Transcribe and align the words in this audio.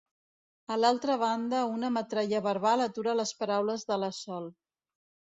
A 0.75 0.75
l'altra 0.83 1.17
banda 1.23 1.59
una 1.73 1.91
metralla 1.97 2.39
verbal 2.45 2.81
atura 2.85 3.13
les 3.19 3.33
paraules 3.43 3.85
de 3.91 3.99
la 4.05 4.09
Sol. 4.21 4.49